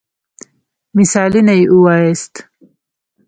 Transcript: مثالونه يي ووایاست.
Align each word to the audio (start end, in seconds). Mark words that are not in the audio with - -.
مثالونه 0.97 1.51
يي 1.57 1.63
ووایاست. 1.71 2.35